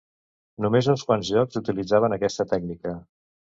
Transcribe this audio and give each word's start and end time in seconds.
Només 0.65 0.89
uns 0.93 1.03
quants 1.09 1.29
jocs 1.35 1.61
utilitzaven 1.63 2.19
aquesta 2.19 2.49
tècnica. 2.57 2.97